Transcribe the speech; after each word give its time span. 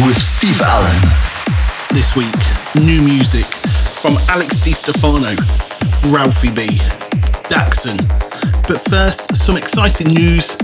with 0.00 0.16
Steve 0.16 0.60
Allen. 0.60 1.00
This 1.92 2.16
week, 2.16 2.34
new 2.84 3.00
music 3.02 3.44
from 3.94 4.16
Alex 4.28 4.58
Di 4.58 4.72
Stefano, 4.72 5.36
Ralphie 6.10 6.50
B, 6.50 6.66
Daxson. 7.46 7.96
But 8.66 8.80
first, 8.80 9.36
some 9.36 9.56
exciting 9.56 10.08
news. 10.08 10.56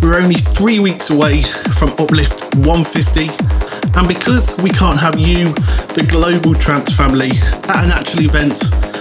We're 0.00 0.18
only 0.18 0.34
three 0.34 0.80
weeks 0.80 1.10
away 1.10 1.42
from 1.78 1.90
Uplift 1.98 2.56
150, 2.66 3.28
and 3.98 4.08
because 4.08 4.56
we 4.58 4.70
can't 4.70 4.98
have 4.98 5.18
you, 5.18 5.52
the 5.94 6.06
global 6.10 6.54
trance 6.58 6.96
family, 6.96 7.30
at 7.68 7.84
an 7.84 7.92
actual 7.92 8.22
event, 8.22 8.58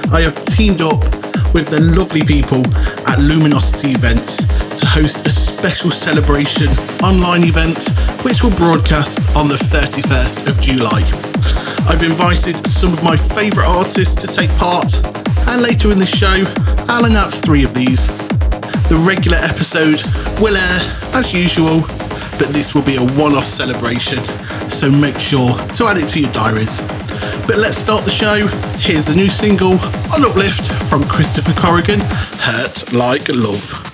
I 0.09 0.21
have 0.21 0.35
teamed 0.45 0.81
up 0.81 0.99
with 1.53 1.69
the 1.69 1.79
lovely 1.95 2.23
people 2.23 2.65
at 3.07 3.19
Luminosity 3.19 3.91
Events 3.91 4.47
to 4.79 4.85
host 4.85 5.27
a 5.27 5.31
special 5.31 5.91
celebration 5.91 6.67
online 7.03 7.43
event 7.43 7.91
which 8.23 8.43
will 8.43 8.55
broadcast 8.55 9.20
on 9.35 9.48
the 9.48 9.59
31st 9.59 10.48
of 10.48 10.59
July. 10.61 11.03
I've 11.87 12.03
invited 12.03 12.65
some 12.65 12.93
of 12.93 13.03
my 13.03 13.17
favourite 13.17 13.67
artists 13.67 14.15
to 14.23 14.27
take 14.27 14.49
part, 14.57 14.95
and 15.49 15.61
later 15.61 15.91
in 15.91 15.99
the 15.99 16.05
show, 16.05 16.43
I'll 16.87 17.05
announce 17.05 17.39
three 17.39 17.63
of 17.63 17.73
these. 17.73 18.07
The 18.87 18.95
regular 18.95 19.37
episode 19.43 19.99
will 20.39 20.55
air 20.55 20.79
as 21.15 21.33
usual, 21.33 21.81
but 22.39 22.51
this 22.55 22.73
will 22.73 22.83
be 22.83 22.95
a 22.95 23.05
one 23.20 23.35
off 23.35 23.45
celebration, 23.45 24.23
so 24.71 24.89
make 24.91 25.20
sure 25.20 25.55
to 25.76 25.87
add 25.87 25.98
it 25.98 26.07
to 26.15 26.21
your 26.21 26.31
diaries. 26.31 26.79
But 27.47 27.57
let's 27.57 27.77
start 27.77 28.05
the 28.05 28.11
show. 28.11 28.47
Here's 28.77 29.05
the 29.05 29.15
new 29.15 29.29
single 29.29 29.73
on 30.13 30.25
Uplift 30.25 30.71
from 30.89 31.03
Christopher 31.03 31.53
Corrigan 31.53 31.99
Hurt 31.99 32.93
Like 32.93 33.27
Love. 33.29 33.91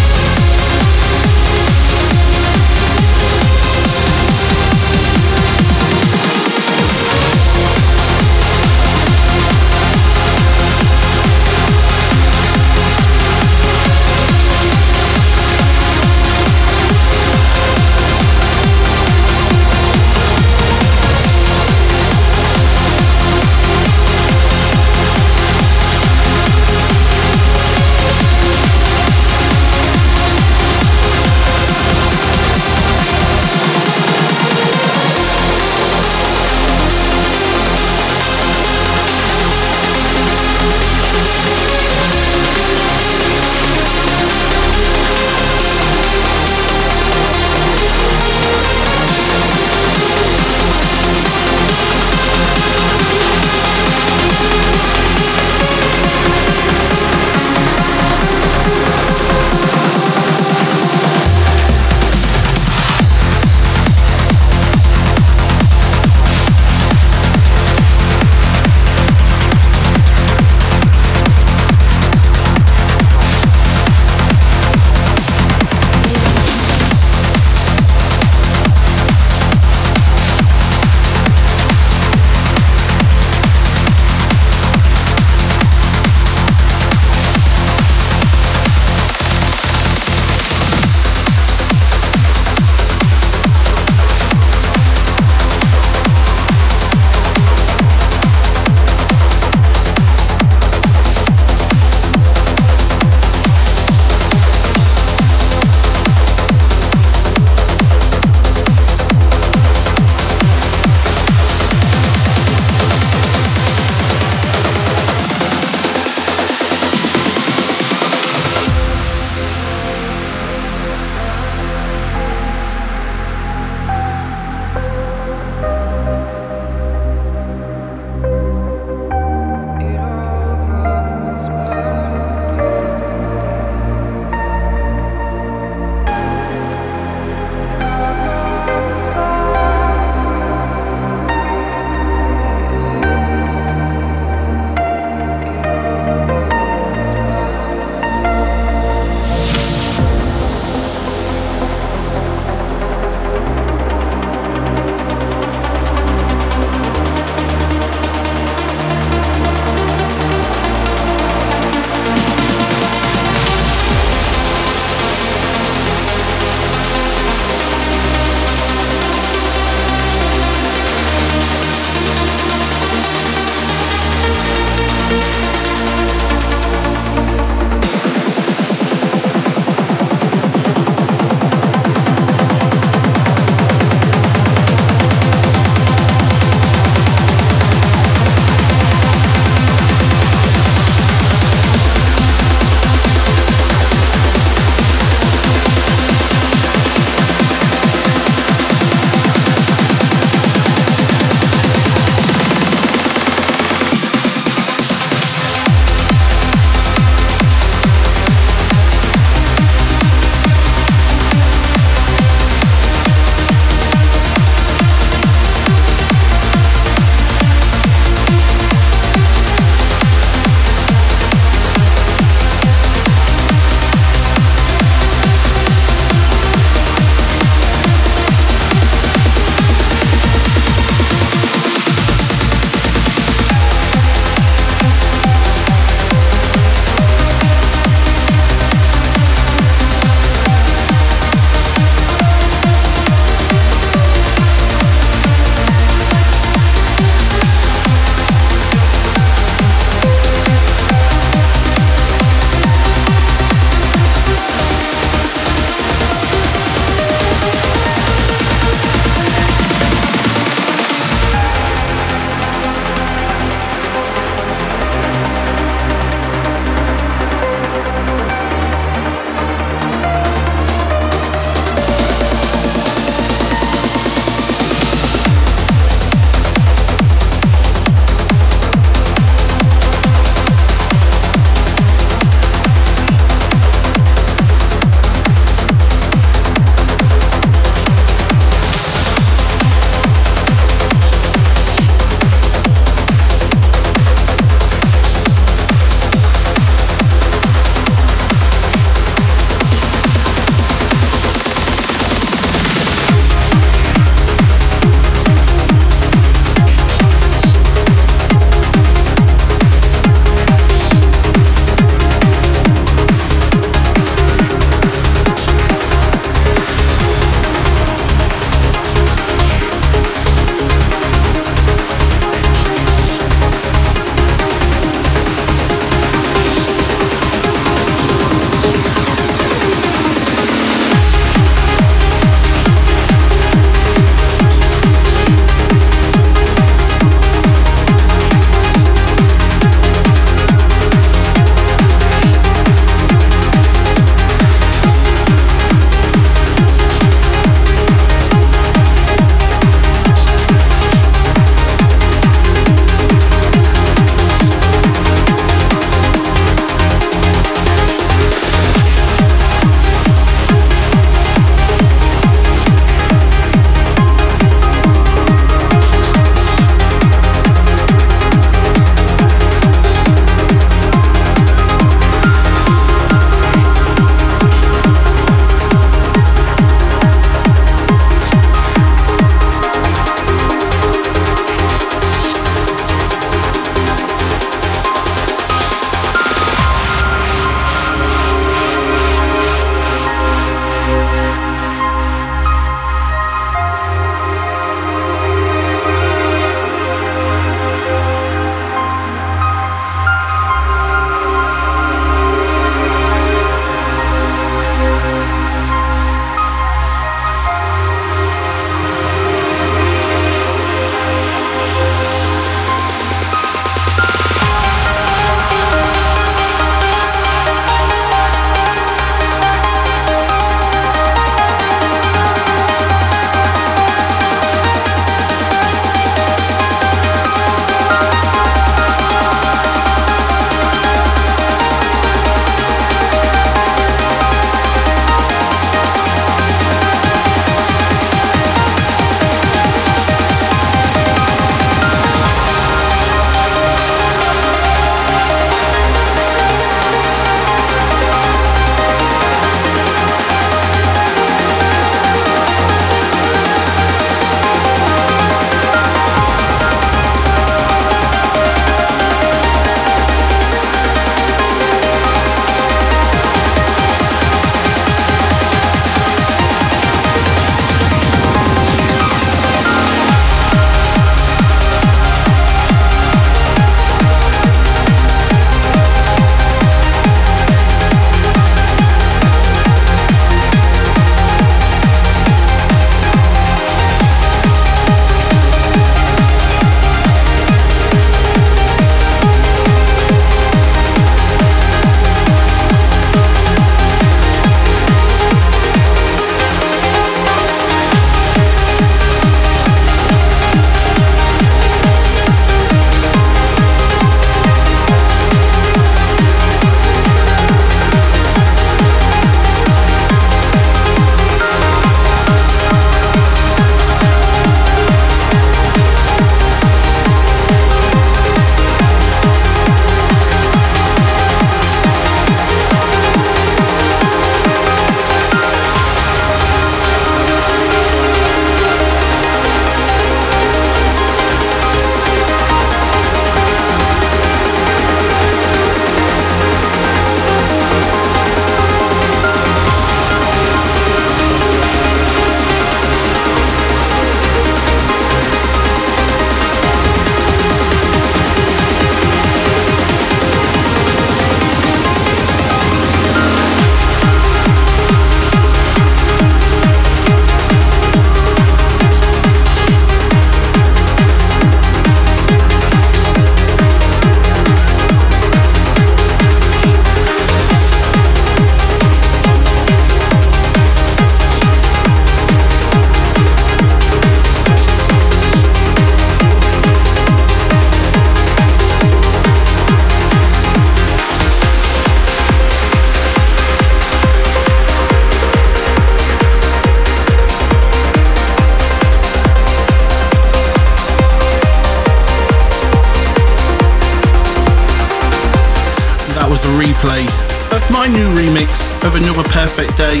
Of 597.92 597.98
new 597.98 598.14
remix 598.14 598.70
of 598.86 598.94
Another 598.94 599.22
Perfect 599.24 599.76
Day 599.76 600.00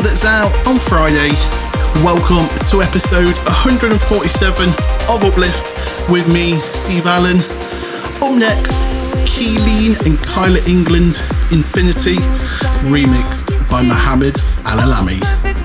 that's 0.00 0.24
out 0.24 0.50
on 0.66 0.78
Friday. 0.78 1.30
Welcome 2.02 2.48
to 2.68 2.82
episode 2.82 3.34
147 3.44 4.68
of 5.10 5.22
Uplift 5.22 6.10
with 6.10 6.32
me, 6.32 6.54
Steve 6.60 7.06
Allen. 7.06 7.38
Up 8.22 8.38
next, 8.38 8.80
Key 9.26 9.58
Lean 9.58 9.92
and 10.06 10.16
Kyler 10.24 10.66
England 10.66 11.20
Infinity, 11.52 12.16
remixed 12.88 13.48
by 13.70 13.82
Mohammed 13.82 14.38
El 14.64 14.78
Alami. 14.78 15.55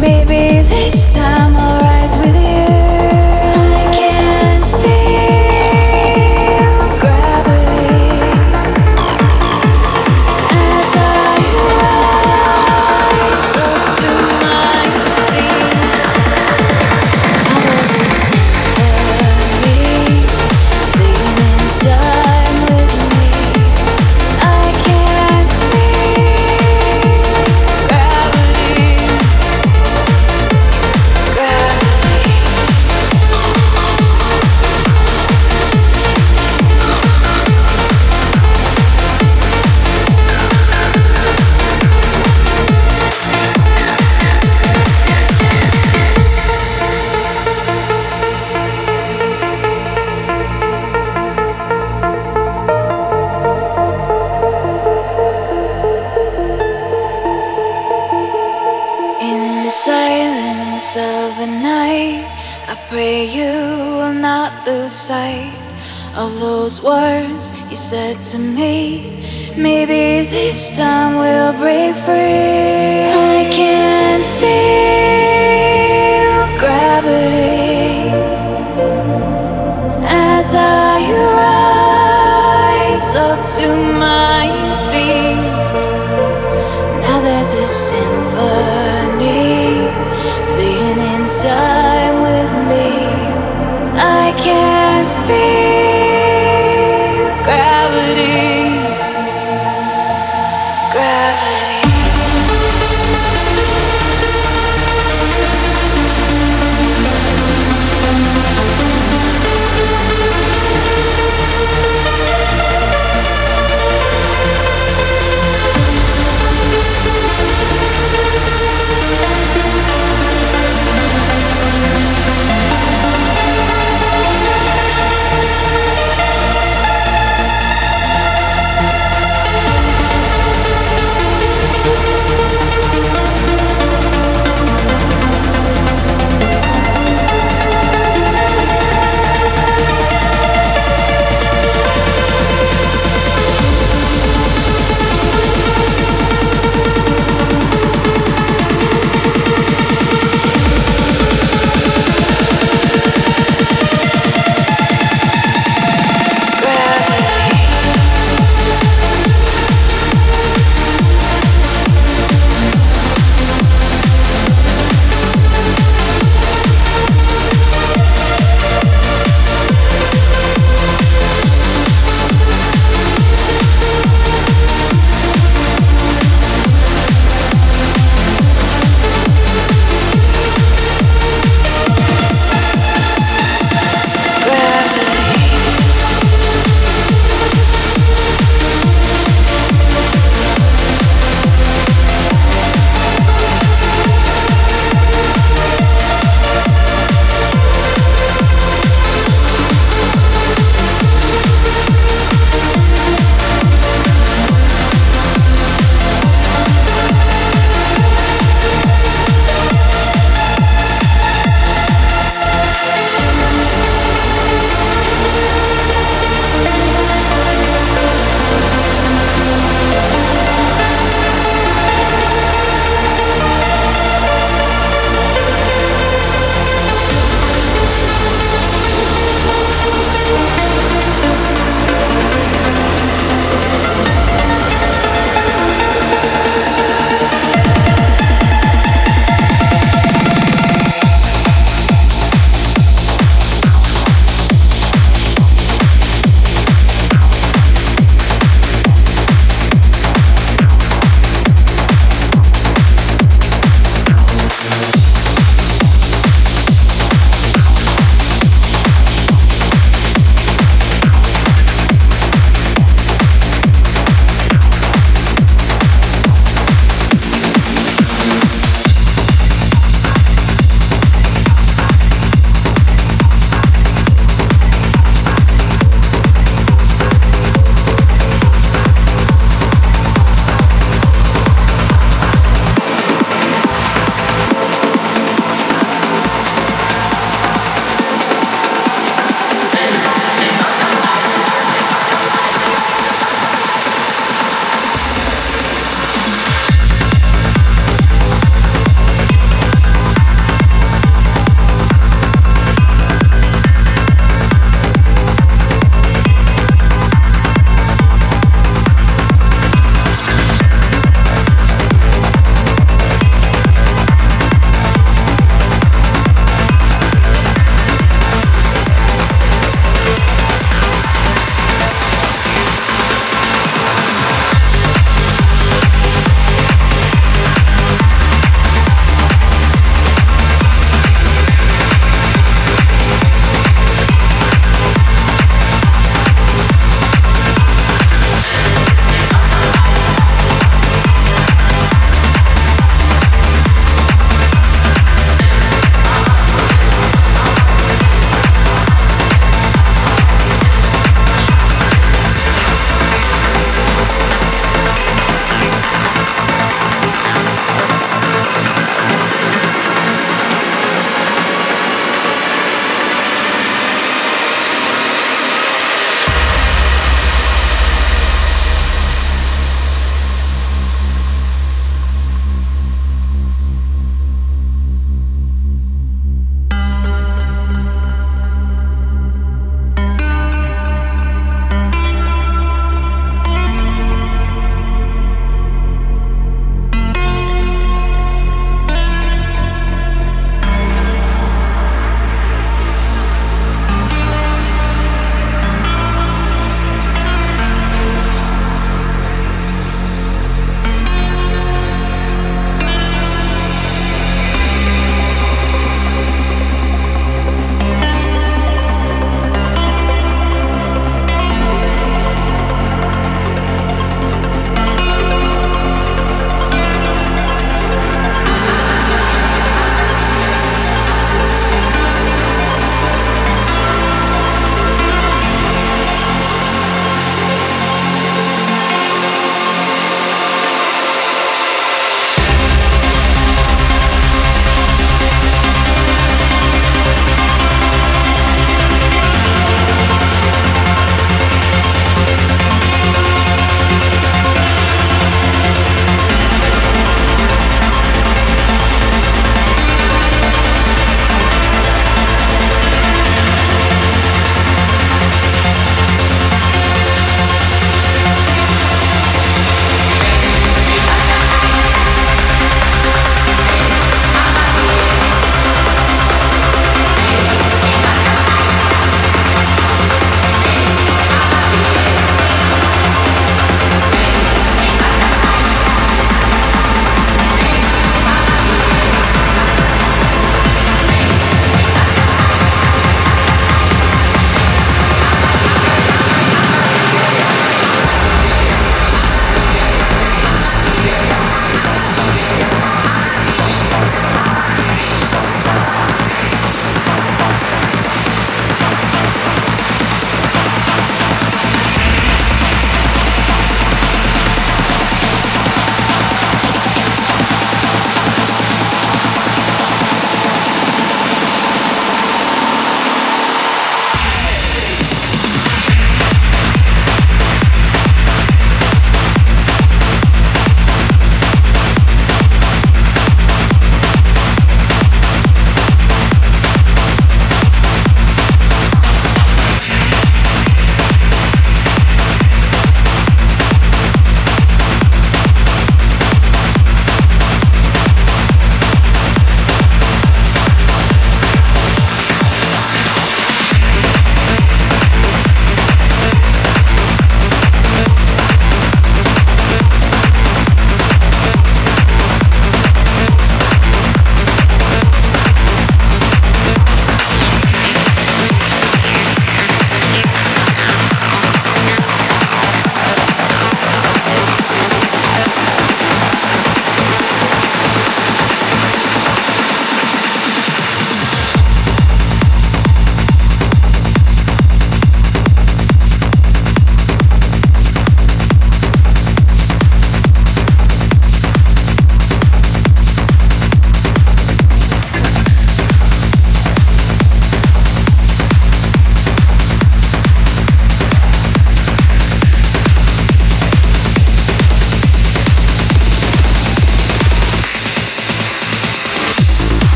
Gravity 0.00 0.88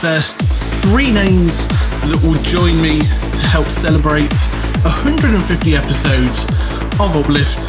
first 0.00 0.40
three 0.80 1.12
names 1.12 1.68
that 2.08 2.16
will 2.24 2.40
join 2.40 2.72
me 2.80 3.04
to 3.36 3.44
help 3.52 3.68
celebrate 3.68 4.32
150 4.80 5.36
episodes 5.76 6.40
of 6.96 7.12
Uplift? 7.20 7.60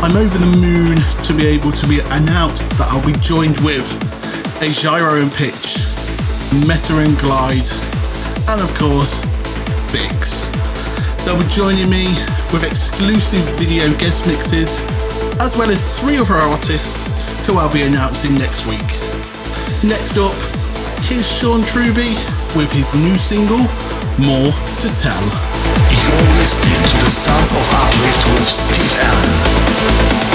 I'm 0.00 0.16
over 0.16 0.40
the 0.40 0.48
moon 0.56 0.96
to 1.28 1.36
be 1.36 1.44
able 1.44 1.68
to 1.76 1.84
be 1.84 2.00
announced 2.16 2.72
that 2.80 2.88
I'll 2.88 3.04
be 3.04 3.12
joined 3.20 3.60
with 3.60 3.84
a 4.64 4.72
gyro 4.72 5.20
and 5.20 5.28
pitch, 5.36 5.84
Metta 6.64 6.96
and 6.96 7.12
Glyde, 7.20 7.68
and 8.48 8.64
of 8.64 8.72
course, 8.80 9.28
Biggs. 9.92 10.48
They'll 11.28 11.36
be 11.36 11.44
joining 11.52 11.92
me 11.92 12.08
with 12.56 12.64
exclusive 12.64 13.44
video 13.60 13.92
guest 14.00 14.24
mixes, 14.24 14.80
as 15.44 15.60
well 15.60 15.68
as 15.68 16.00
three 16.00 16.16
other 16.16 16.40
artists 16.40 17.12
who 17.44 17.60
I'll 17.60 17.72
be 17.72 17.84
announcing 17.84 18.32
next 18.40 18.64
week. 18.64 18.88
Next 19.84 20.16
up, 20.16 20.32
here's 21.04 21.26
Sean 21.26 21.62
Truby 21.62 22.14
with 22.56 22.70
his 22.72 22.88
new 22.94 23.16
single, 23.18 23.58
More 24.18 24.52
to 24.80 24.88
Tell. 24.96 25.24
You're 25.92 26.36
listening 26.38 26.82
to 26.90 26.96
the 27.04 27.10
Sounds 27.10 27.52
of 27.52 27.64
Uplift 27.72 28.28
with 28.34 28.48
Steve 28.48 28.98
Allen. 29.00 30.33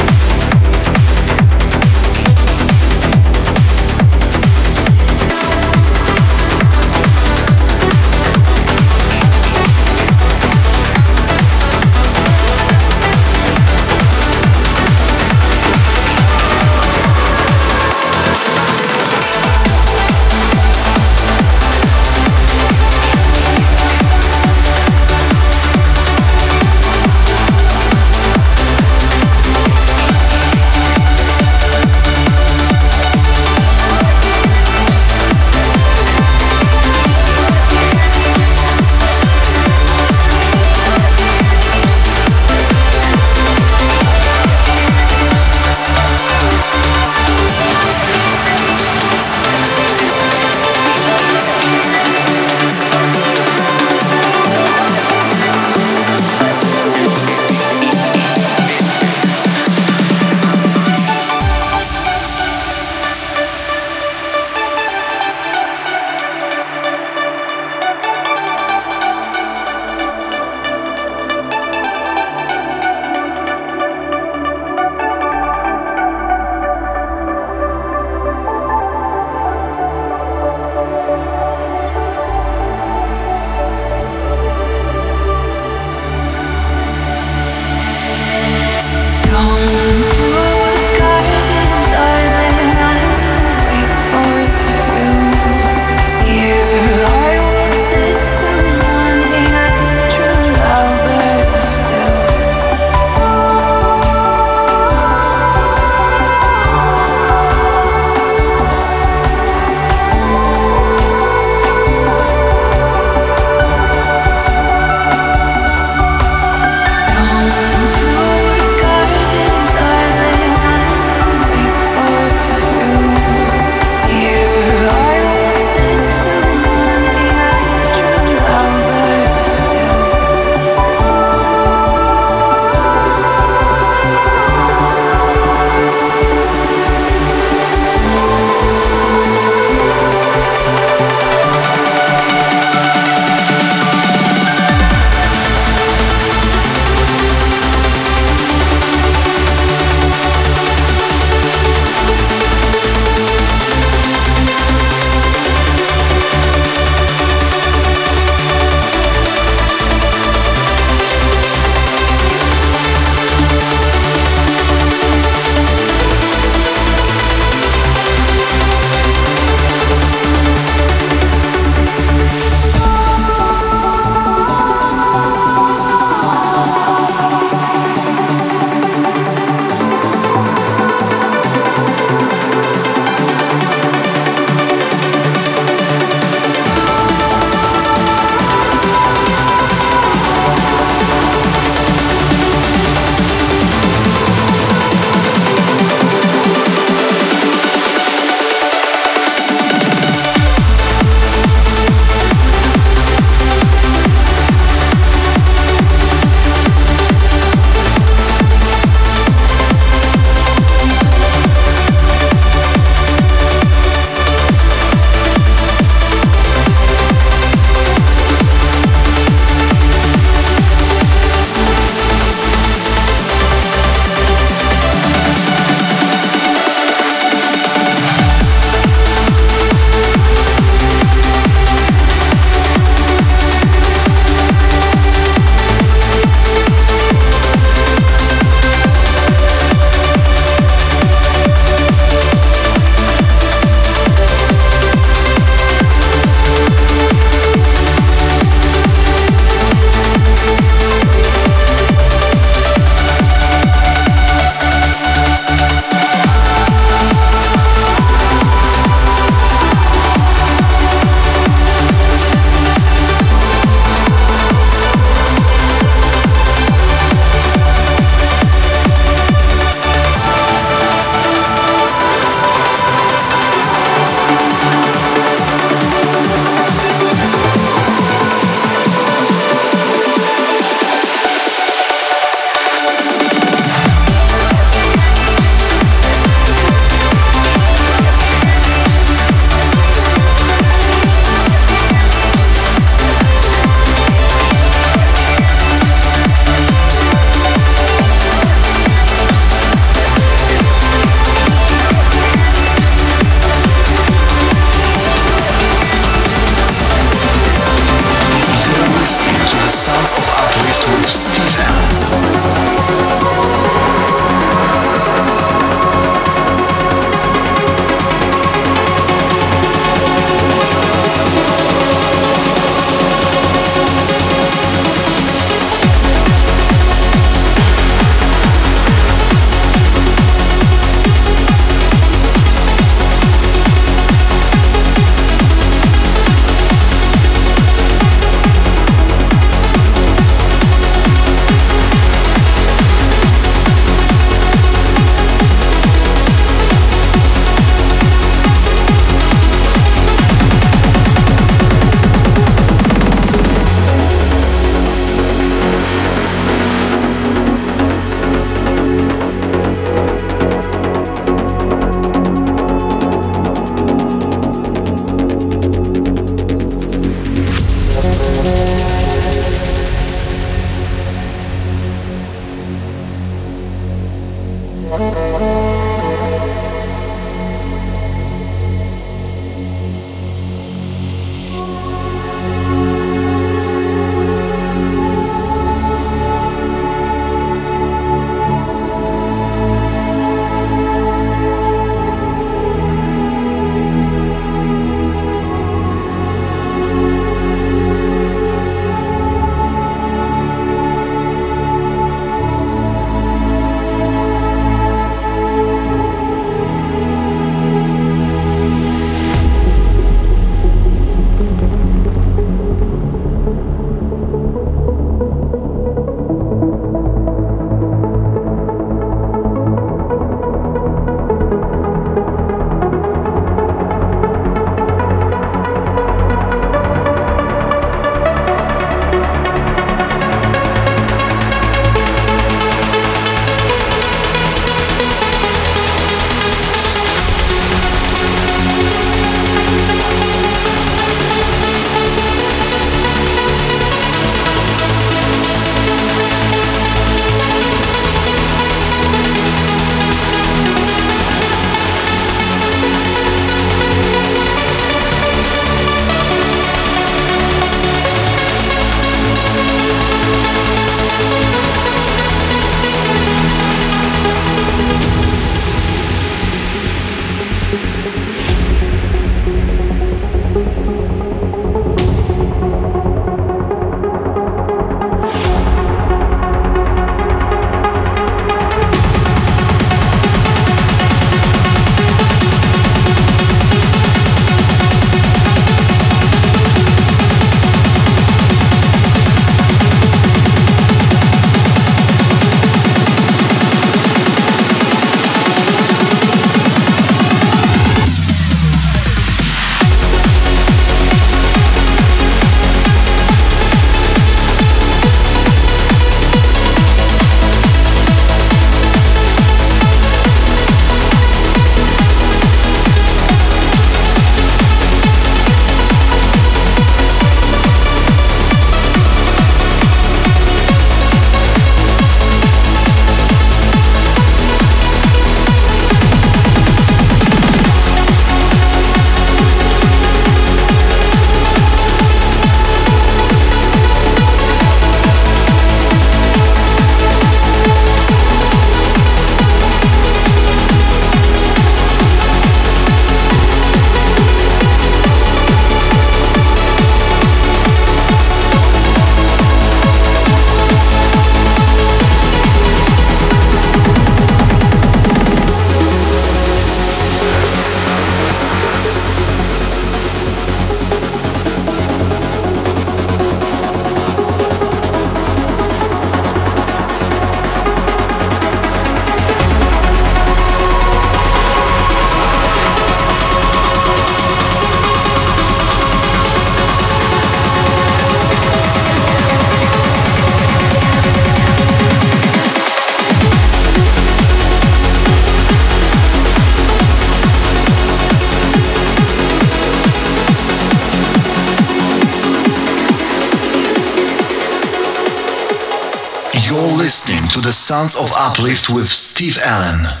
The 597.51 597.55
Sons 597.55 597.97
of 597.97 598.09
Uplift 598.15 598.69
with 598.69 598.87
Steve 598.87 599.35
Allen. 599.43 600.00